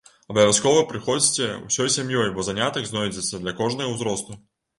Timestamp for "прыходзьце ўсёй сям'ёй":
0.91-2.31